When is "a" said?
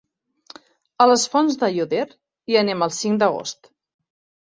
1.05-1.07